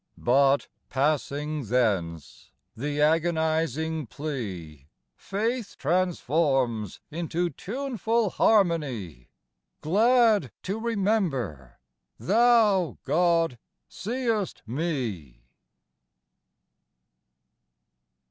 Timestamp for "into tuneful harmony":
7.11-9.29